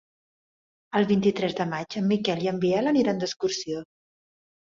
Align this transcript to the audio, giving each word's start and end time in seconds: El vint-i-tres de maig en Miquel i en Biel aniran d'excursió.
El 0.99 1.05
vint-i-tres 1.09 1.53
de 1.59 1.67
maig 1.73 1.97
en 2.01 2.07
Miquel 2.13 2.41
i 2.45 2.49
en 2.53 2.59
Biel 2.63 2.91
aniran 2.93 3.23
d'excursió. 3.25 3.85